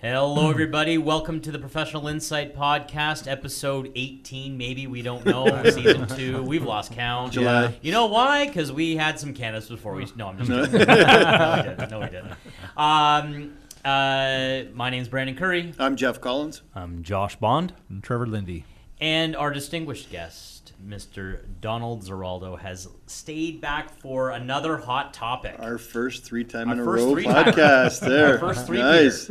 [0.00, 0.96] Hello, everybody.
[0.96, 4.86] Welcome to the Professional Insight Podcast, episode 18, maybe.
[4.86, 5.46] We don't know.
[5.70, 6.42] Season 2.
[6.44, 7.32] We've lost count.
[7.32, 7.76] July.
[7.82, 8.46] You know why?
[8.46, 10.06] Because we had some candidates before we.
[10.14, 10.86] No, I'm just kidding.
[10.86, 11.90] no, we didn't.
[11.90, 12.32] No, we didn't.
[12.76, 16.62] Um, uh, my name's Brandon Curry, I'm Jeff Collins.
[16.76, 17.72] I'm Josh Bond.
[17.88, 18.64] And Trevor Lindy.
[19.00, 21.40] and our distinguished guest, Mr.
[21.60, 25.56] Donald Ziraldo, has stayed back for another hot topic.
[25.58, 28.00] Our first three time Our in a row podcast.
[28.08, 28.34] There.
[28.34, 29.28] Our first three Nice.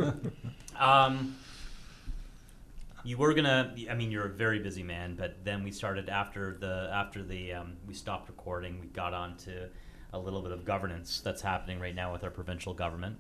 [0.80, 1.36] Um,
[3.04, 3.74] you were gonna.
[3.90, 7.54] I mean, you're a very busy man, but then we started after the after the
[7.54, 8.80] um, we stopped recording.
[8.82, 9.70] We got on to
[10.14, 13.18] a little bit of governance that's happening right now with our provincial government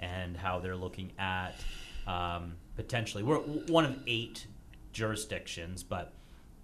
[0.00, 1.54] and how they're looking at
[2.06, 3.22] um, potentially.
[3.22, 4.46] We're one of eight
[4.92, 6.12] jurisdictions, but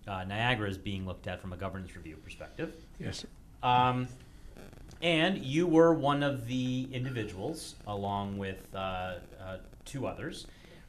[0.07, 2.73] uh, Niagara is being looked at from a governance review perspective.
[2.99, 3.25] Yes.
[3.63, 4.09] Um,
[5.03, 8.79] and you were one of the individuals, along with uh,
[9.43, 9.57] uh,
[9.91, 10.47] two others,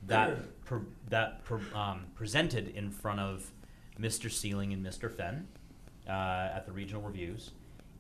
[0.08, 3.52] that pre- that pre- um, presented in front of
[4.00, 4.32] Mr.
[4.32, 5.12] Seiling and Mr.
[5.12, 5.48] Fenn
[6.08, 7.52] uh, at the regional reviews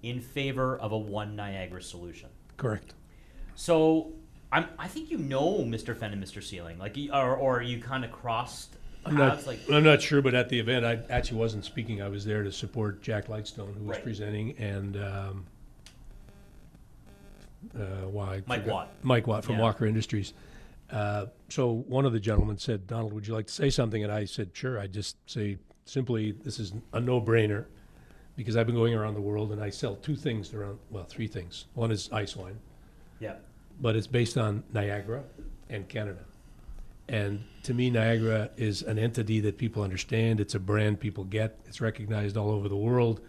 [0.03, 2.29] in favor of a one Niagara solution.
[2.57, 2.93] Correct.
[3.55, 4.13] So
[4.51, 5.95] I'm, I think you know Mr.
[5.97, 6.41] Fenn and Mr.
[6.43, 8.75] Seiling, like, or, or you kind of crossed
[9.05, 9.59] I'm not, paths, like.
[9.71, 12.01] I'm not sure, but at the event, I actually wasn't speaking.
[12.01, 14.03] I was there to support Jack Lightstone, who was Right.
[14.03, 15.45] presenting, and um,
[17.75, 18.93] uh, why I Mike forgot- Watt.
[19.03, 19.61] Mike Watt from Yeah.
[19.61, 20.33] Walker Industries.
[20.91, 24.11] Uh, so one of the gentlemen said, "Donald, would you like to say something?" And
[24.11, 27.65] I said, "Sure." I just say simply, "This is a no-brainer,"
[28.35, 30.79] because I've been going around the world and I sell two things around.
[30.89, 31.65] Well, three things.
[31.73, 32.59] One is ice wine
[33.19, 33.35] Yeah.
[33.79, 35.23] but it's based on Niagara
[35.69, 36.25] and Canada.
[37.07, 40.39] And to me, Niagara is an entity that people understand.
[40.39, 41.57] It's a brand people get.
[41.65, 43.19] It's recognized all over the world.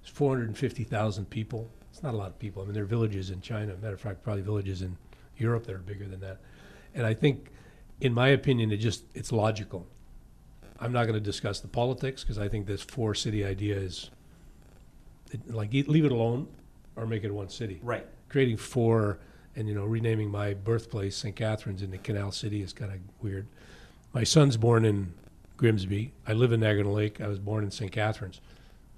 [0.00, 1.70] It's 450,000 people.
[1.90, 2.62] It's not a lot of people.
[2.62, 3.76] I mean, there are villages in China.
[3.76, 4.96] Matter of fact, probably villages in
[5.36, 6.38] Europe that are bigger than that.
[6.94, 7.50] And I think,
[8.00, 9.86] in my opinion, it just it's logical.
[10.80, 14.10] I'm not going to discuss the politics because I think this four city idea is
[15.32, 16.46] it, like e- leave it alone
[16.96, 18.06] or make it one city Right.
[18.28, 19.18] creating four
[19.56, 21.34] and you know renaming my birthplace St.
[21.34, 23.46] Catharines into Canal City is kind of weird.
[24.12, 25.12] My son's born in
[25.56, 26.12] Grimsby.
[26.26, 27.20] I live in Niagara Lake.
[27.20, 27.90] I was born in St.
[27.90, 28.40] Catharines.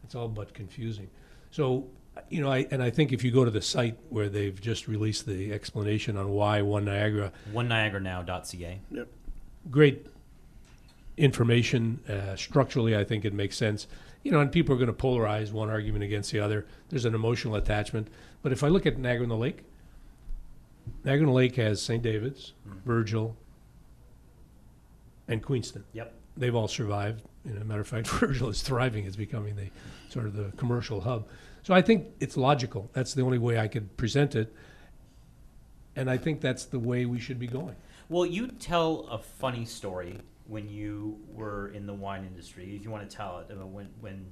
[0.04, 1.08] It's all but confusing.
[1.50, 1.88] So
[2.28, 4.88] you know, I and I think if you go to the site where they've just
[4.88, 8.80] released the explanation on why One Niagara, one OneNiagaranow.ca.
[8.90, 9.08] Yep.
[9.70, 10.06] great
[11.16, 12.00] information.
[12.08, 13.86] Uh, structurally, I think it makes sense.
[14.22, 16.66] You know, and people are going to polarize one argument against the other.
[16.90, 18.08] There's an emotional attachment.
[18.42, 19.62] But if I look at Niagara on the Lake,
[21.04, 22.02] Niagara on the Lake has St.
[22.02, 22.52] David's,
[22.84, 23.36] Virgil,
[25.28, 25.84] and Queenston.
[25.92, 26.12] Yep.
[26.36, 27.22] They've all survived.
[27.44, 29.06] You know, matter of fact, Virgil is thriving.
[29.06, 29.70] It's becoming the
[30.10, 31.26] sort of the commercial hub.
[31.62, 32.90] So I think it's logical.
[32.92, 34.54] That's the only way I could present it.
[35.96, 37.76] And I think that's the way we should be going.
[38.08, 42.74] Well, you tell a funny story when you were in the wine industry.
[42.76, 44.26] If you want to tell it, uh, when when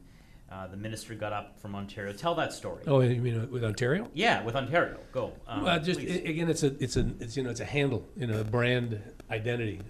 [0.50, 2.82] uh, the minister got up from Ontario, tell that story.
[2.86, 4.08] Oh, you mean uh, with Ontario?
[4.14, 5.32] Yeah, with Ontario, go.
[5.46, 6.28] Um, Well, just please.
[6.28, 9.00] again, it's a it's a it's you know it's a handle, you know, a brand
[9.30, 9.80] identity.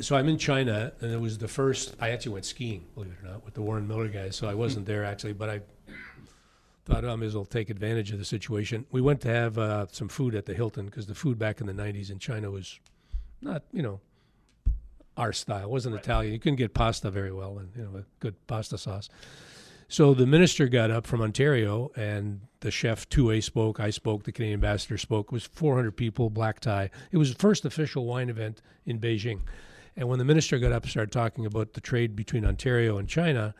[0.00, 1.94] So I'm in China, and it was the first.
[2.00, 4.36] I actually went skiing, believe it or not, with the Warren Miller guys.
[4.36, 5.60] So I wasn't there actually, but I
[6.86, 8.86] thought oh, I may as well take advantage of the situation.
[8.92, 11.66] We went to have uh, some food at the Hilton because the food back in
[11.66, 12.78] the '90s in China was
[13.42, 14.00] not, you know,
[15.16, 15.64] our style.
[15.64, 16.32] It wasn't Italian.
[16.32, 19.08] You couldn't get pasta very well, and you know, a good pasta sauce.
[19.88, 23.78] So the minister got up from Ontario, and the chef Toué spoke.
[23.80, 24.24] I spoke.
[24.24, 25.26] The Canadian ambassador spoke.
[25.26, 26.90] It was 400 people, black tie.
[27.12, 29.40] It was the first official wine event in Beijing.
[29.96, 33.08] And when the minister got up and started talking about the trade between Ontario and
[33.08, 33.54] China,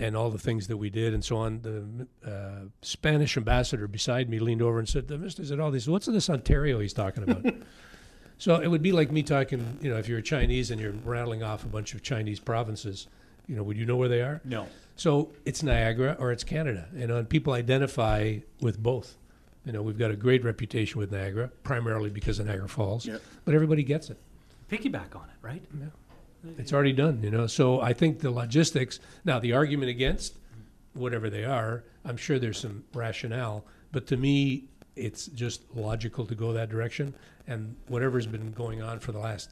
[0.00, 4.28] and all the things that we did and so on, the uh, Spanish ambassador beside
[4.28, 5.86] me leaned over and said, "The minister said all this.
[5.86, 7.54] What's this Ontario he's talking about?"
[8.38, 9.78] so it would be like me talking.
[9.80, 13.06] You know, if you're a Chinese and you're rattling off a bunch of Chinese provinces,
[13.46, 14.40] you know, would you know where they are?
[14.44, 14.66] no.
[14.96, 19.16] So it's Niagara or it's Canada, you know, and people identify with both.
[19.64, 23.22] You know, we've got a great reputation with Niagara, primarily because of Niagara Falls, Yep.
[23.46, 24.18] but everybody gets it.
[24.70, 25.62] Piggyback on it, right?
[26.58, 27.46] It's already done, you know.
[27.46, 29.00] So I think the logistics.
[29.24, 30.36] Now, the argument against
[30.94, 34.64] whatever they are, I'm sure there's some rationale, but to me,
[34.96, 37.14] it's just logical to go that direction.
[37.46, 39.50] And whatever's been going on for the last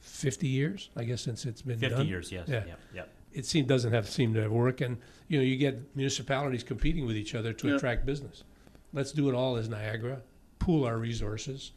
[0.00, 2.48] 50 years, I guess, since it's been 50 done, years, yes.
[2.48, 2.64] Yeah.
[2.66, 2.74] Yeah.
[2.94, 3.02] yeah.
[3.32, 4.80] it seem, doesn't have seem to have work.
[4.80, 4.98] And
[5.28, 7.76] you know, you get municipalities competing with each other to Yeah.
[7.76, 8.44] attract business.
[8.92, 10.20] Let's do it all as Niagara.
[10.58, 11.72] Pool our resources.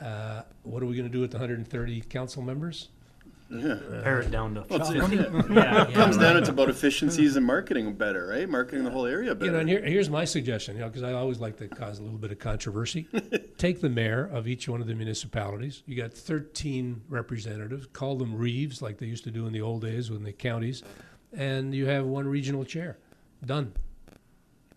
[0.00, 2.88] Uh, what are we going to do with the 130 council members?
[3.50, 3.78] Yeah.
[4.02, 5.16] Pare it down to Well, it's- 50.
[5.54, 6.36] Yeah, It comes yeah, down right.
[6.36, 8.48] it's about efficiencies and marketing better, right?
[8.48, 9.46] Marketing the whole area better.
[9.46, 11.98] You know, and here, here's my suggestion, you know, because I always like to cause
[11.98, 13.06] a little bit of controversy.
[13.58, 15.82] Take the mayor of each one of the municipalities.
[15.86, 17.86] You got 13 representatives.
[17.92, 20.82] Call them reeves, like they used to do in the old days with the counties,
[21.32, 22.98] and you have one regional chair.
[23.44, 23.72] Done.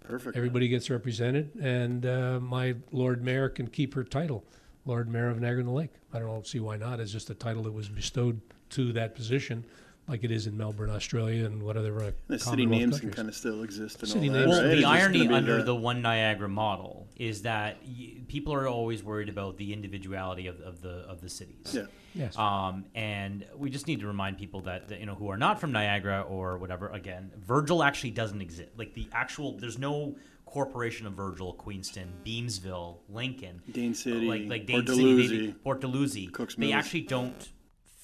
[0.03, 0.37] Perfect.
[0.37, 4.45] Everybody gets represented, and uh, my Lord Mayor can keep her title,
[4.85, 5.93] Lord Mayor of Niagara on the Lake.
[6.13, 6.99] I don't see why not.
[6.99, 8.39] It's just a title that was bestowed
[8.71, 9.65] to that position,
[10.07, 12.01] like it is in Melbourne, Australia, and whatever.
[12.03, 12.99] Uh, The city names countries.
[13.01, 14.69] can kind of still exist and City all that, names- Well, right?
[14.71, 19.03] the It's irony under the- the one Niagara model is that y- people are always
[19.03, 21.73] worried about the individuality of, of the of the cities.
[21.73, 21.85] Yeah.
[22.15, 22.37] Yes.
[22.37, 25.59] Um, and we just need to remind people that, that you know who are not
[25.59, 26.89] from Niagara or whatever.
[26.89, 28.69] Again, Virgil actually doesn't exist.
[28.77, 30.15] Like the actual, there's no
[30.45, 35.53] corporation of Virgil, Queenston, Beamsville, Lincoln, Dain City, like like Port City, Dalhousie.
[35.63, 36.27] Port Dalhousie.
[36.27, 36.73] Cooks they Mills.
[36.85, 37.49] actually don't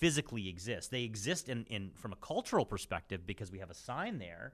[0.04, 0.92] physically exist.
[0.92, 4.52] They exist in, in from a cultural perspective because we have a sign there.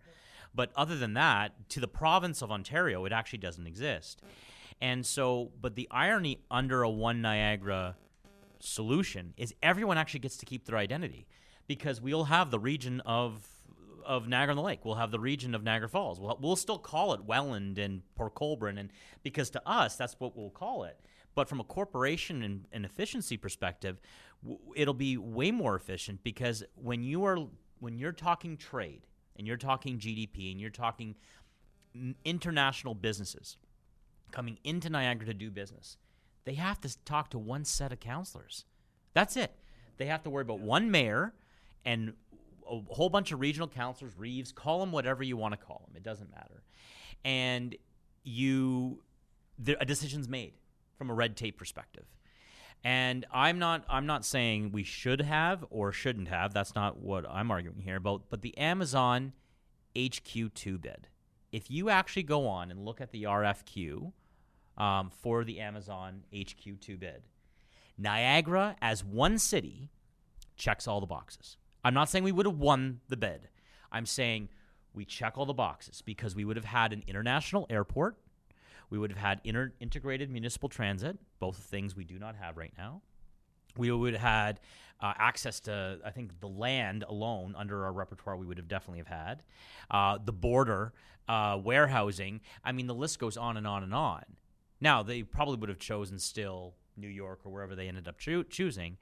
[0.54, 4.22] But other than that, to the province of Ontario, it actually doesn't exist.
[4.80, 7.96] And so, but the irony under a one Niagara
[8.60, 11.26] solution is everyone actually gets to keep their identity
[11.66, 13.48] because we'll have the region of
[14.06, 14.86] of Niagara on the Lake.
[14.86, 16.20] We'll have the region of Niagara Falls.
[16.20, 18.92] We'll, we'll still call it Welland and Port Colborne, and
[19.24, 21.00] because to us that's what we'll call it.
[21.40, 24.02] But from a corporation and, and efficiency perspective,
[24.44, 27.38] w- it'll be way more efficient because when you are
[27.80, 29.08] when you're talking trade
[29.38, 31.16] and you're talking GDP and you're talking
[32.26, 33.56] international businesses
[34.32, 35.96] coming into Niagara to do business,
[36.44, 38.66] they have to talk to one set of counselors.
[39.14, 39.56] That's it.
[39.96, 41.34] They have to worry about one mayor
[41.86, 42.16] and
[42.70, 45.96] a whole bunch of regional counselors, Reeves, call them whatever you want to call them.
[45.96, 46.64] It doesn't matter.
[47.24, 47.78] And
[48.26, 49.04] you,
[49.58, 50.52] there, a decision's made
[51.00, 52.06] from a red tape perspective.
[52.84, 56.54] And I'm not I'm not saying we should have or shouldn't have.
[56.54, 58.24] That's not what I'm arguing here about.
[58.30, 59.34] But the Amazon
[59.96, 61.08] HQ2 bid.
[61.52, 64.12] If you actually go on and look at the RFQ
[64.78, 67.24] um, for the Amazon HQ2 bid,
[67.98, 69.90] Niagara as one city
[70.56, 71.58] checks all the boxes.
[71.84, 73.50] I'm not saying we would have won the bid.
[73.92, 74.50] I'm saying
[74.94, 78.18] we check all the boxes because we would have had an international airport.
[78.90, 82.74] We would have had inter- integrated municipal transit, both things we do not have right
[82.78, 83.02] now.
[83.78, 84.60] We would have had
[85.00, 88.36] uh, access to, I think, the land alone under our repertoire.
[88.36, 89.44] We would have definitely have had
[89.92, 90.94] uh, the border,
[91.28, 92.42] uh, warehousing.
[92.64, 94.24] I mean, the list goes on and on and on.
[94.82, 98.44] Now they probably would have chosen still New York or wherever they ended up choo-
[98.44, 98.98] choosing.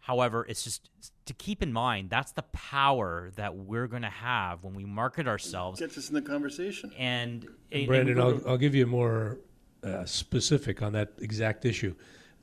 [0.00, 0.88] However, it's just
[1.26, 5.28] to keep in mind that's the power that we're going to have when we market
[5.28, 5.80] ourselves.
[5.80, 6.92] Gets us in the conversation.
[6.96, 9.38] And, and Brandon, and I'll, I'll give you more
[9.84, 11.94] uh, specific on that exact issue.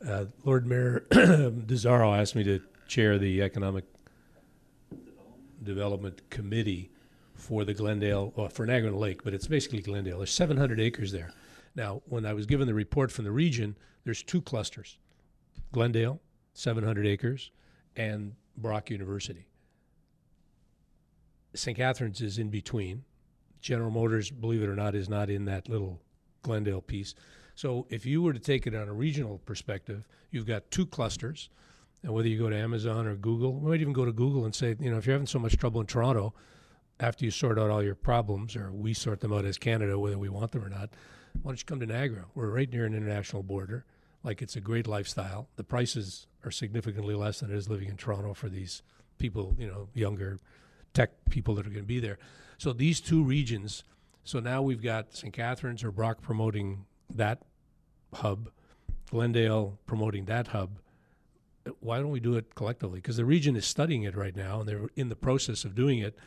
[0.07, 3.86] Uh, Lord Mayor Disero asked me to chair the Economic
[5.63, 6.92] Development Committee
[7.34, 10.19] for the Glendale, well, for Niagara Lake, but it's basically Glendale.
[10.19, 11.31] There's 700 acres there.
[11.75, 14.98] Now, when I was given the report from the region, there's two clusters
[15.72, 16.22] Glendale,
[16.56, 17.52] 700 acres,
[17.96, 19.46] and Brock University.
[21.54, 21.78] St.
[21.78, 23.04] Catharines is in between.
[23.62, 26.02] General Motors, believe it or not, is not in that little
[26.42, 27.13] Glendale piece.
[27.56, 31.50] So if you were to take it on a regional perspective, you've got two clusters.
[32.04, 34.54] And whether you go to Amazon or Google, we might even go to Google and
[34.54, 36.34] say, you know, if you're having so much trouble in Toronto,
[37.00, 40.18] after you sort out all your problems, or we sort them out as Canada, whether
[40.18, 40.92] we want them or not,
[41.42, 42.25] why don't you come to Niagara?
[42.36, 43.86] We're right near an international border.
[44.25, 45.50] Like it's a great lifestyle.
[45.56, 48.81] The prices are significantly less than it is living in Toronto for these
[49.19, 50.40] people, you know, younger
[50.94, 52.18] tech people that are going to be there.
[52.57, 53.83] So these two regions.
[54.23, 55.31] So now we've got St.
[55.31, 57.44] Catharines or Brock promoting that
[58.14, 58.49] hub,
[59.11, 60.80] Glendale promoting that hub.
[61.80, 62.99] Why don't we do it collectively?
[62.99, 65.99] Because the region is studying it right now, and they're in the process of doing
[65.99, 66.18] it.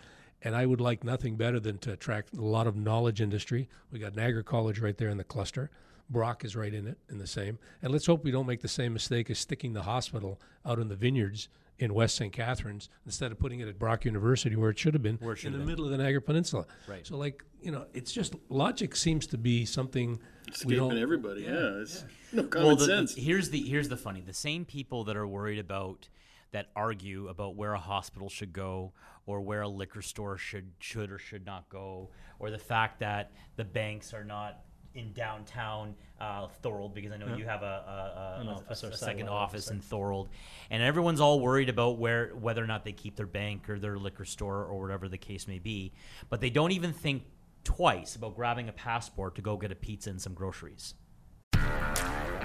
[0.43, 3.69] And I would like nothing better than to attract a lot of knowledge industry.
[3.91, 5.71] We got Niagara College right there in the cluster.
[6.11, 7.59] Brock is right in it, in the same.
[7.83, 10.89] And let's hope we don't make the same mistake as sticking the hospital out in
[10.89, 11.49] the vineyards
[11.79, 12.33] in West St.
[12.33, 15.53] Catharines instead of putting it at Brock University where it should have been, should in
[15.53, 15.67] the been.
[15.67, 16.67] middle of the Niagara Peninsula.
[16.89, 17.07] Right.
[17.07, 20.99] So, like, you know, it's just logic seems to be something we Escaping don't.
[20.99, 21.43] everybody.
[21.43, 21.83] Yeah.
[21.83, 23.15] It's no common well, the, sense.
[23.15, 24.23] here's the here's the funny.
[24.23, 26.09] The same people that are worried about
[26.53, 28.93] that argue about where a hospital should go
[29.27, 33.33] or where a liquor store should should or should not go or the fact that
[33.57, 34.61] the banks are not
[34.95, 39.29] in downtown uh, Thorold because I know you have a, a, a, office a second
[39.29, 40.29] office office in Thorold,
[40.71, 43.99] and everyone's all worried about where whether or not they keep their bank or their
[43.99, 45.93] liquor store or whatever the case may be,
[46.29, 47.25] but they don't even think
[47.65, 50.95] twice about grabbing a passport to go get a pizza and some groceries.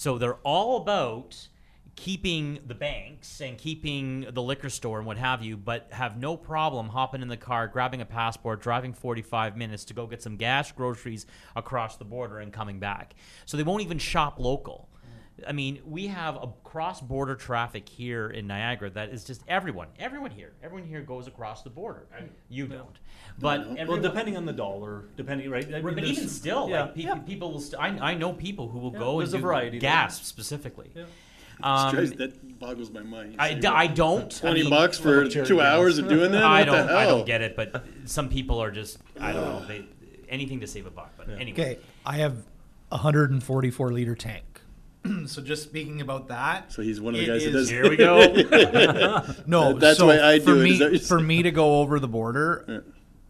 [0.00, 1.48] So they're all about
[1.94, 6.38] keeping the banks and keeping the liquor store and what have you, but have no
[6.38, 10.38] problem hopping in the car, grabbing a passport, driving 45 minutes to go get some
[10.38, 13.14] gas, groceries across the border, and coming back.
[13.44, 14.88] So they won't even shop local.
[15.46, 20.30] I mean, we have a cross-border traffic here in Niagara that is just everyone, everyone
[20.30, 22.06] here, everyone here goes across the border.
[22.48, 22.98] You don't,
[23.38, 25.66] but Well, everyone, depending on the dollar, depending, right?
[25.66, 27.14] I mean, but even still, yeah, like pe- yeah.
[27.16, 27.60] people will.
[27.60, 29.90] St- I, I know people who will Yeah, go there's and a do variety there.
[29.90, 30.90] gas specifically.
[30.94, 31.10] It's
[31.62, 33.36] Um, just- that boggles my mind.
[33.38, 34.34] I, d- I don't.
[34.36, 36.42] I Twenty mean, bucks for two hours of doing that?
[36.44, 36.90] I What don't.
[36.90, 38.98] I don't get it, but some people are just.
[39.20, 39.64] I don't know.
[39.68, 39.84] They
[40.28, 41.12] anything to save a buck.
[41.16, 42.34] But anyway, Okay, I have
[42.92, 44.44] a 144 liter tank.
[45.26, 46.72] so just speaking about that.
[46.72, 47.70] So he's one of the it guys that is- does.
[47.70, 48.20] here we go.
[49.46, 51.42] No, That's so why I for do it, me is that what you're for me
[51.42, 52.84] to go over the border,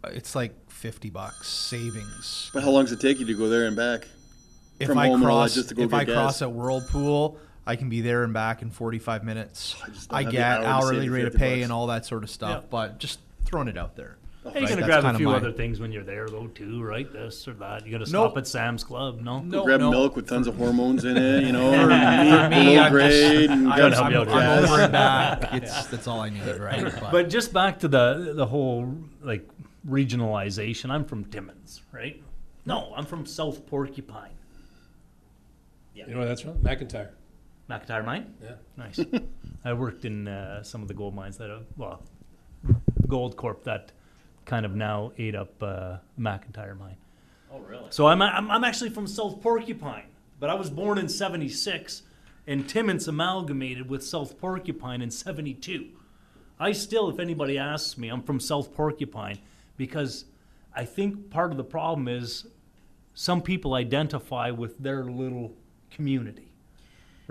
[0.05, 2.51] it's like 50 bucks savings.
[2.53, 4.07] But how long does it take you to go there and back?
[4.79, 6.15] If From I home and all that cross just to go if I gas?
[6.15, 7.37] cross at Whirlpool,
[7.67, 9.77] I can be there and back in 45 minutes.
[10.11, 11.65] I I get hour hourly rate of pay bucks.
[11.65, 12.69] and all that sort of stuff, Yeah.
[12.71, 14.17] but just throwing it out there.
[14.43, 16.27] Hey, you're Right, gonna that's grab a kinda few my- other things when you're there
[16.27, 17.11] though too, right?
[17.13, 17.87] This or that.
[17.87, 18.31] You're gonna Nope.
[18.31, 19.41] stop at Sam's Club, no?
[19.41, 19.91] No, Grab no.
[19.91, 23.11] milk with tons of hormones in it, you know, For meat me, below I'm grade,
[23.13, 25.55] just, and I, grab help some you I'm, out I'm over and back.
[25.55, 26.91] It's that's all I need, right?
[27.13, 29.47] But just back to the the whole like
[29.87, 30.91] regionalization.
[30.91, 32.23] I'm from Timmins, right?
[32.65, 34.31] No, I'm from South Porcupine.
[35.95, 36.55] You know where that's from?
[36.61, 37.11] McIntyre.
[37.69, 38.33] McIntyre mine.
[38.43, 38.53] Yeah.
[38.79, 39.01] Nice.
[39.67, 42.03] I worked in uh, some of the gold mines that have well,
[43.07, 43.93] Goldcorp that
[44.51, 46.97] kind of now ate up uh, McIntyre mine.
[47.53, 47.87] Oh really?
[47.91, 50.09] So I'm, I'm I'm actually from South Porcupine,
[50.41, 52.03] but I was born in '76,
[52.49, 55.91] and Timmins amalgamated with South Porcupine in '72.
[56.59, 59.39] I still, if anybody asks me, I'm from South Porcupine
[59.77, 60.25] because
[60.75, 62.47] I think part of the problem is
[63.15, 65.53] some people identify with their little
[65.93, 66.50] community,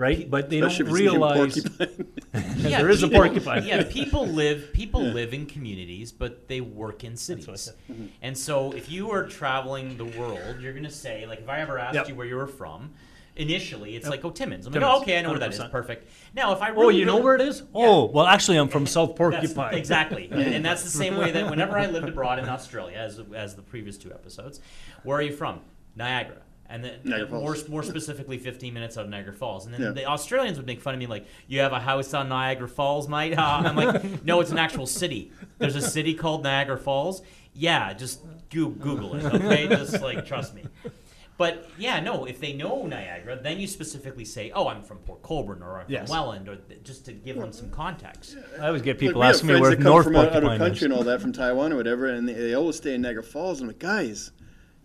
[0.00, 0.28] right?
[0.30, 2.06] But they Especially don't if it's named realize Porcupine.
[2.62, 3.64] there is a porcupine.
[3.64, 7.60] Yeah, people live people live in communities, but they work in what I cities.
[7.60, 7.74] said.
[7.84, 7.92] Mm-hmm.
[7.92, 8.06] Mm-hmm.
[8.22, 11.78] And so, if you are traveling the world, you're gonna say like, if I ever
[11.78, 12.08] asked Yep.
[12.08, 12.90] you where you were from,
[13.36, 14.10] initially it's Yep.
[14.10, 14.66] like, oh, Timmins.
[14.66, 15.60] I'm like, oh, okay, I know where that is.
[15.70, 16.08] Perfect.
[16.34, 17.62] Now, if I Oh, you know where it is?
[17.74, 19.74] Oh, well, actually, I'm from South That's- Porcupine.
[19.78, 23.20] exactly, and, and that's the same way that whenever I lived abroad in Australia, as
[23.34, 24.60] as the previous two episodes,
[25.02, 25.60] where are you from?
[25.96, 26.38] Niagara,
[26.70, 27.00] and then
[27.30, 29.66] more more specifically, 15 minutes out of Niagara Falls.
[29.66, 29.90] And then Yeah.
[29.90, 33.08] the Australians would make fun of me like, "You have a house on Niagara Falls,
[33.08, 35.32] mate?" Uh, I'm like, "No, it's an actual city.
[35.58, 37.22] There's a city called Niagara Falls.
[37.54, 39.66] Yeah, just go- Google it, okay?
[39.80, 40.62] just like trust me."
[41.36, 42.26] But yeah, no.
[42.26, 45.86] If they know Niagara, then you specifically say, "Oh, I'm from Port Colborne or I'm
[45.88, 46.06] Yes.
[46.08, 48.36] from Welland," or th- just to give them some context.
[48.60, 50.36] I always get people we have asking me friends where that come North from out,
[50.36, 50.82] out of country is.
[50.82, 53.62] and all that, from Taiwan or whatever, and they, they always stay in Niagara Falls.
[53.62, 54.32] I'm like, guys,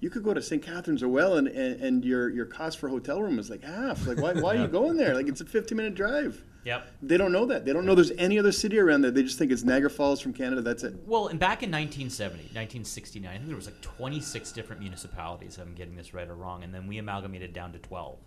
[0.05, 0.61] you could go to St.
[0.61, 4.05] Catharines or Welland, and, and your your cost for hotel room is like half.
[4.05, 5.15] Like, why, why are you going there?
[5.15, 6.43] Like, it's a 15 minute drive.
[6.63, 6.87] Yep.
[7.01, 7.65] They don't know that.
[7.65, 9.09] They don't know there's any other city around there.
[9.09, 10.61] They just think it's Niagara Falls from Canada.
[10.61, 10.93] That's it.
[11.07, 15.57] Well, and back in 1970, 1969, I think there was like 26 different municipalities.
[15.57, 18.19] if I'm getting this right or wrong, and then we amalgamated down to 12.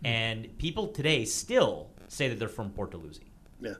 [0.00, 0.06] Hmm.
[0.06, 3.32] And people today still say that they're from Port Dalhousie.
[3.62, 3.74] Yeah.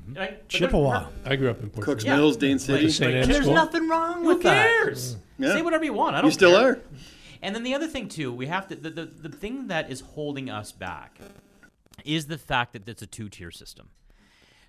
[0.00, 0.14] Mm-hmm.
[0.14, 0.30] Right?
[0.30, 1.06] But there's- Chippewa.
[1.24, 1.84] I grew up in Port.
[1.86, 2.16] Cooks Yeah.
[2.16, 2.90] Mills, Dain City.
[2.90, 3.10] St.
[3.10, 3.54] like, Anne's there's School.
[3.54, 4.66] nothing wrong Who with that.
[4.66, 5.16] cares?
[5.38, 5.52] Yeah.
[5.54, 6.16] Say whatever you want.
[6.16, 6.70] I don't You still care.
[6.72, 6.80] are.
[7.42, 10.00] And then the other thing too, we have to the, the, the thing that is
[10.00, 11.18] holding us back
[12.04, 13.90] is the fact that it's a two tier system.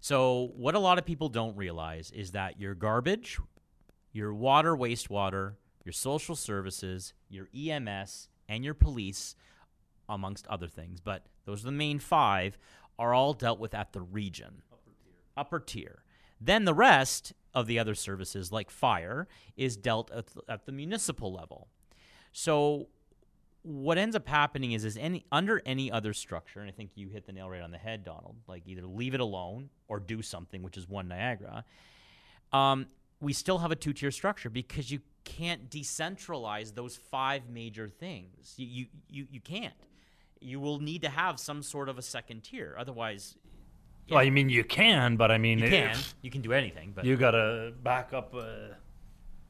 [0.01, 3.39] So, what a lot of people don't realize is that your garbage,
[4.13, 5.53] your water, wastewater,
[5.83, 9.35] your social services, your EMS, and your police,
[10.07, 12.57] amongst other things, but those are the main five,
[12.99, 14.61] are all dealt with at the region.
[15.37, 16.03] Upper tier.
[16.39, 21.33] Then the rest of the other services, like fire, is dealt at, at the municipal
[21.33, 21.69] level.
[22.33, 22.87] So,
[23.63, 27.09] what ends up happening is is any under any other structure, and I think you
[27.09, 28.35] hit the nail right on the head, Donald.
[28.47, 31.63] Like either leave it alone or do something, which is one Niagara.
[32.53, 32.87] Um,
[33.21, 38.53] we still have a two tier structure because you can't decentralize those five major things.
[38.57, 39.73] You, you you you can't.
[40.39, 43.35] You will need to have some sort of a second tier, otherwise.
[44.09, 45.97] Well, I mean, you can, but I mean, You if- can.
[46.21, 48.77] You can do anything, but you gotta back up a,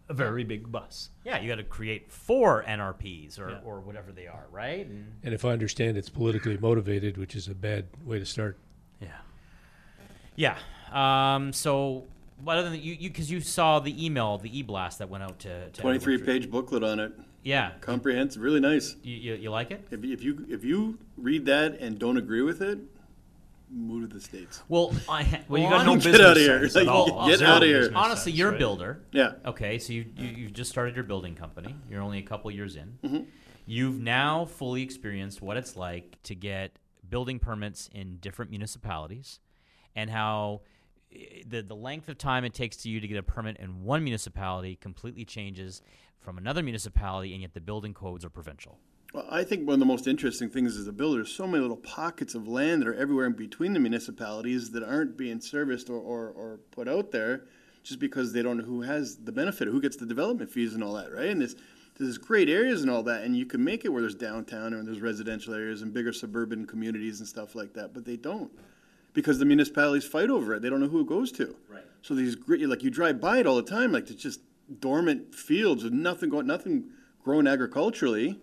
[0.08, 1.10] a very big bus.
[1.26, 3.60] yeah, you got to create four NRPs or, Yeah.
[3.66, 4.86] or whatever they are, right?
[4.86, 8.58] And And if I understand, it's politically motivated, which is a bad way to start.
[9.02, 9.08] Yeah.
[10.36, 10.58] Yeah.
[10.92, 12.06] Um, so,
[12.44, 15.24] what other than you, you, because you saw the email, the e blast that went
[15.24, 17.12] out to, to twenty-three page booklet on it.
[17.44, 17.72] Yeah.
[17.82, 18.96] Comprehensive, really nice.
[19.04, 19.86] You, you, you like it?
[19.92, 22.80] If, if you if you read that and don't agree with it,
[23.76, 24.64] move to the states.
[24.70, 26.70] Well, I Well, you well, got no hon- Get business outta here.
[26.74, 27.28] Like, all.
[27.28, 27.92] get Zero outta here.
[27.94, 29.04] Honestly, sense, you're a builder.
[29.12, 29.34] Yeah.
[29.46, 31.76] Okay, so you, you you've just started your building company.
[31.90, 32.98] You're only a couple years in.
[33.04, 33.24] Mm-hmm.
[33.66, 36.78] You've now fully experienced what it's like to get
[37.08, 39.40] building permits in different municipalities,
[39.96, 40.62] and how
[41.14, 43.84] eh, the the length of time it takes to you to get a permit in
[43.84, 45.82] one municipality completely changes
[46.20, 48.80] from another municipality, and yet the building codes are provincial.
[49.16, 51.20] Well, I think one of the most interesting things is the builder.
[51.20, 54.84] There's so many little pockets of land that are everywhere in between the municipalities that
[54.84, 57.46] aren't being serviced or, or, or put out there
[57.82, 60.84] just because they don't know who has the benefit, who gets the development fees and
[60.84, 61.28] all that, right?
[61.28, 61.56] And there's,
[61.98, 64.86] there's great areas and all that, and you can make it where there's downtown and
[64.86, 68.52] there's residential areas and bigger suburban communities and stuff like that, but they don't
[69.14, 70.62] because the municipalities fight over it.
[70.62, 71.56] They don't know who it goes to.
[71.70, 71.86] Right.
[72.02, 74.42] So these great, like you drive by it all the time, like it's just
[74.82, 76.90] dormant fields with nothing going, nothing
[77.24, 78.42] grown agriculturally.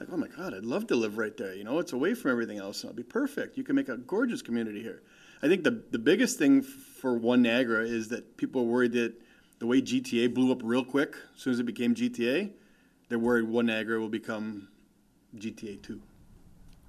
[0.00, 1.54] Like, oh my God, I'd love to live right there.
[1.54, 3.56] You know, it's away from everything else, and it'll be perfect.
[3.56, 5.02] You can make a gorgeous community here.
[5.42, 8.92] I think the the biggest thing f- for one Niagara is that people are worried
[8.92, 9.14] that
[9.58, 12.50] the way GTA blew up real quick as soon as it became GTA,
[13.08, 14.68] they're worried one Niagara will become
[15.36, 16.00] GTA two.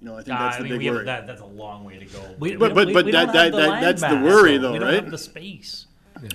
[0.00, 1.04] You know, I think that's I the mean, big we have, worry.
[1.04, 2.20] that, that's a long way to go.
[2.38, 4.68] We, But- we- but- we- but we that- don't that- that- that's the worry, though.
[4.68, 4.94] though, We don't right?
[5.02, 5.86] have the space.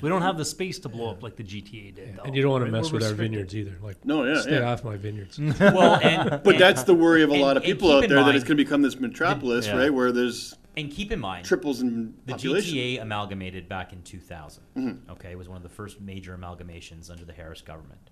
[0.02, 2.16] We don't have the space to blow up like the GTA did.
[2.18, 2.24] Though.
[2.24, 3.32] And you don't want to mess We're with our restricted.
[3.32, 3.78] vineyards either.
[3.82, 4.72] Like, No, yeah, stay yeah.
[4.72, 5.38] off my vineyards.
[5.60, 7.96] well, and, But and- that's the worry of a and- lot of and people keep
[7.98, 9.78] out in there that mind- it's going to become this metropolis, Yeah.
[9.78, 12.76] right, where there's and keep in mind triples in The population.
[12.76, 14.62] GTA amalgamated back in 2000.
[14.76, 15.12] Mm-hmm.
[15.12, 18.10] Okay, it was one of the first major amalgamations under the Harris government.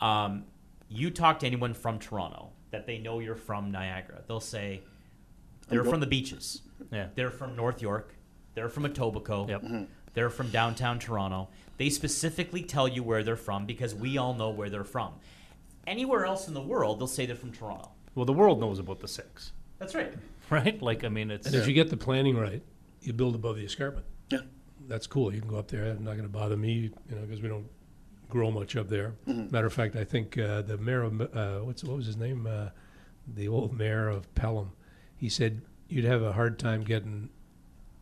[0.00, 0.44] Um,
[0.88, 4.80] you talk to anyone from Toronto that they know you're from Niagara, they'll say
[5.68, 6.62] they're go- from the beaches.
[6.90, 7.08] Yeah.
[7.14, 8.14] They're from North York.
[8.54, 9.48] They're from Etobicoke.
[9.50, 9.62] Yep.
[10.08, 10.14] Mm-hmm.
[10.14, 11.48] They're from downtown Toronto.
[11.76, 15.12] They specifically tell you where they're from because we all know where they're from.
[15.86, 17.90] Anywhere else in the world, they'll say they're from Toronto.
[18.14, 20.12] Well, the world knows about the six, That's right.
[20.50, 20.80] right?
[20.82, 22.62] Like, I mean, it's And if you get the planning right,
[23.00, 24.06] you build above the escarpment.
[24.28, 24.40] Yeah.
[24.88, 25.32] That's cool.
[25.32, 25.84] You can go up there.
[25.84, 27.68] It's not going to bother me, you know, because we don't
[28.28, 29.14] grow much up there.
[29.26, 32.46] Matter of fact, I think uh, the mayor of uh, what's what was his name,
[32.46, 32.68] uh,
[33.26, 34.72] the old mayor of Pelham,
[35.16, 37.30] he said you'd have a hard time getting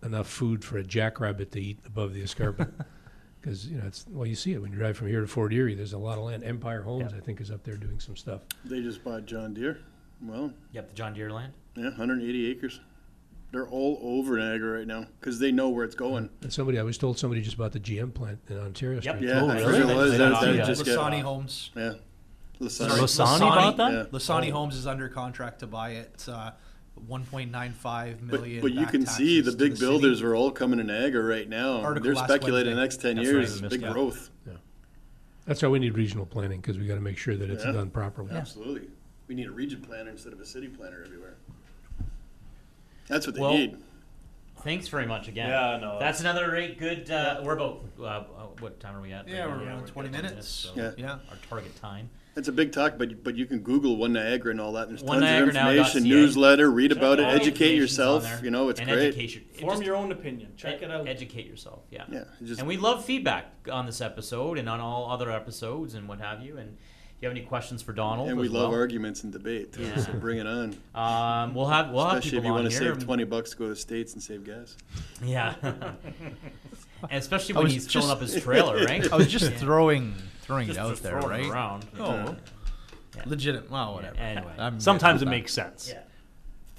[0.03, 2.73] enough food for a jackrabbit to eat above the escarpment.
[3.41, 5.53] Because you know, it's well, you see it when you drive from here to Fort
[5.53, 5.77] Erie.
[5.77, 6.43] There's a lot of land.
[6.43, 7.19] Empire Homes, Yeah.
[7.19, 8.41] I think, is up there doing some stuff.
[8.65, 9.79] They just bought John Deere.
[10.21, 11.53] Well, Yep, the John Deere land.
[11.77, 12.81] yeah, 180 acres.
[13.53, 16.29] They're all over Niagara right now because they know where it's going.
[16.43, 19.15] And somebody, I was told somebody just bought the GM plant in Ontario Yep.
[19.19, 19.29] Street.
[19.29, 19.93] Yeah, Oh, I really?
[19.93, 20.11] it was.
[20.11, 21.71] They That- that just see got- Losani Homes.
[21.77, 21.93] Yeah.
[22.67, 22.99] Sorry, Losani.
[22.99, 23.93] Losani bought that?
[23.93, 24.05] Yeah.
[24.11, 24.55] Losani Oh.
[24.55, 26.25] Homes is under contract to buy it.
[26.29, 26.51] Uh,
[27.09, 28.61] 1.95 But, million.
[28.63, 29.81] but you back can see the big city.
[29.87, 31.81] builders are all coming in Niagara right now.
[31.83, 33.93] Article They're speculating the next 10 That's years, I missed big that.
[33.93, 34.31] growth.
[35.45, 37.73] That's why we need regional planning because we got to make sure that it's Yeah.
[37.73, 38.33] done properly.
[38.33, 38.89] Absolutely.
[39.29, 41.37] We need a region planner instead of a city planner everywhere.
[43.07, 43.77] That's what they Well, need.
[44.63, 45.49] Thanks very much again.
[45.49, 47.09] Yeah, no, That's another great good.
[47.09, 48.23] Uh, We're about uh, uh,
[48.59, 49.29] what time are we at?
[49.29, 50.49] Yeah, right we're around at 20 minutes.
[50.49, 50.93] so Yeah.
[50.97, 51.13] Yeah.
[51.31, 52.11] Our target time.
[52.37, 54.89] It's a big talk, but but you can Google One Niagara and all that.
[54.89, 57.79] There's One tons of Niagara now information, dot newsletter, read about it, All educate information's
[57.79, 58.25] yourself.
[58.25, 58.45] on there.
[58.45, 59.07] You know, it's and great.
[59.09, 59.45] Education.
[59.59, 60.53] Form just your own opinion.
[60.57, 61.09] Check ed- it out.
[61.09, 61.81] Educate yourself.
[61.91, 62.05] Yeah.
[62.13, 65.95] Yeah, it just- and we love feedback on this episode and on all other episodes
[65.95, 66.59] and what have you.
[66.59, 66.77] And
[67.17, 69.73] if you have any questions for Donald, And we as love well, arguments and debate.
[69.73, 69.97] Too, Yeah.
[69.97, 70.77] So bring it on.
[70.95, 72.95] Um, we'll have we'll have Especially people if you on want to here.
[72.95, 74.77] save 20 bucks to go to the States and save gas.
[75.25, 75.55] Yeah.
[75.63, 79.11] and especially when was he's filling just- up his trailer, right?
[79.11, 80.15] I was just throwing
[80.47, 81.53] throwing Just- it out just there, throwing it right?
[81.53, 81.87] around.
[81.99, 82.37] Oh,
[83.17, 83.23] Yeah.
[83.27, 83.71] legit.
[83.71, 84.17] Well, whatever.
[84.17, 84.53] Anyway.
[84.59, 85.91] I'm Sometimes it makes sense.
[85.93, 86.03] Yeah.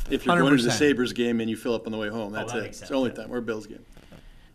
[0.09, 2.31] If you're going to the Sabres game and you fill up on the way home,
[2.31, 2.63] that's that it.
[2.63, 3.15] makes It's the only yeah.
[3.23, 3.33] time.
[3.33, 3.83] Or Bills game.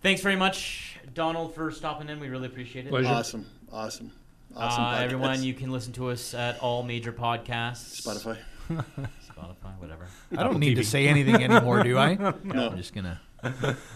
[0.01, 2.19] Thanks very much, Donald, for stopping in.
[2.21, 2.89] We really appreciate it.
[2.89, 3.09] Pleasure.
[3.09, 4.11] Awesome, awesome,
[4.57, 4.83] awesome.
[4.85, 8.01] Uh, everyone, you can listen to us at all major podcasts.
[8.03, 8.39] Spotify.
[8.71, 10.07] Spotify, whatever.
[10.37, 12.15] I don't need to say anything anymore, do I?
[12.45, 12.69] No.
[12.71, 13.21] I'm just gonna.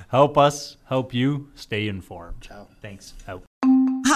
[0.08, 2.40] Help us help you stay informed.
[2.42, 2.68] Ciao.
[2.82, 3.14] Thanks.
[3.26, 3.42] Out.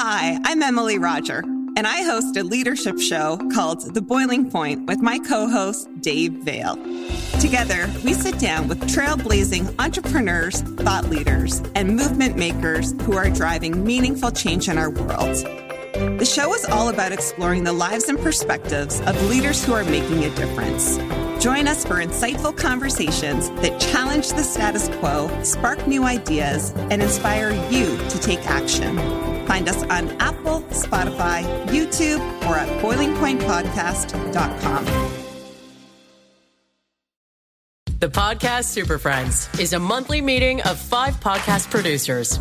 [0.03, 1.41] Hi, I'm Emily Roger,
[1.77, 6.33] and I host a leadership show called The Boiling Point with my co host, Dave
[6.43, 6.77] Vale.
[7.39, 13.85] Together, we sit down with trailblazing entrepreneurs, thought leaders, and movement makers who are driving
[13.85, 15.37] meaningful change in our world.
[16.01, 20.25] The show is all about exploring the lives and perspectives of leaders who are making
[20.25, 20.97] a difference.
[21.43, 27.51] Join us for insightful conversations that challenge the status quo, spark new ideas, and inspire
[27.71, 28.97] you to take action.
[29.47, 34.87] Find us on Apple, Spotify, YouTube, or at boilingpointpodcast.com.
[37.99, 42.41] The Podcast Super Friends is a monthly meeting of five podcast producers.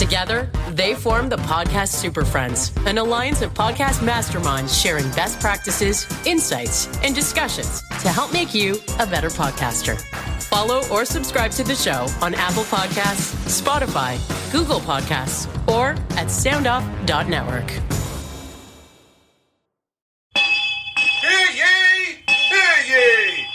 [0.00, 6.06] Together, they form the Podcast Super Friends, an alliance of podcast masterminds sharing best practices,
[6.24, 10.00] insights, and discussions to help make you a better podcaster.
[10.44, 14.16] Follow or subscribe to the show on Apple Podcasts, Spotify,
[14.50, 17.70] Google Podcasts, or at soundoff.network.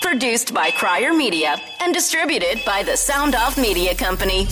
[0.03, 4.47] Produced by Crier Media and distributed by the Sound Off Media Company.